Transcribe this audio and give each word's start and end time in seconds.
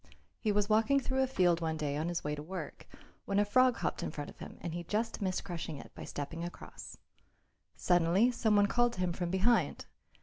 He 0.39 0.51
was 0.51 0.67
walking 0.67 0.99
through 0.99 1.21
a 1.21 1.27
field 1.27 1.61
one 1.61 1.77
day 1.77 1.95
on 1.95 2.07
his 2.09 2.23
way 2.23 2.33
to 2.33 2.41
work, 2.41 2.87
when 3.25 3.37
a 3.37 3.45
frog 3.45 3.77
hopped 3.77 4.01
in 4.01 4.09
front 4.09 4.31
of 4.31 4.39
him 4.39 4.57
and 4.61 4.73
he 4.73 4.83
just 4.85 5.21
missed 5.21 5.43
crushing 5.43 5.77
it 5.77 5.93
by 5.93 6.05
stepping 6.05 6.43
across. 6.43 6.97
Suddenly 7.75 8.31
some 8.31 8.55
one 8.55 8.65
called 8.65 8.93
to 8.93 8.99
him 9.01 9.13
from 9.13 9.29
behind. 9.29 9.85